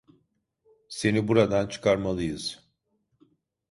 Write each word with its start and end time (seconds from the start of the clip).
Seni 0.89 1.23
buradan 1.27 1.67
çıkarmalıyız. 1.67 2.67